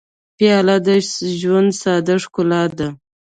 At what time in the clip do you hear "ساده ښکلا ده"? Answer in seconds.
1.81-2.87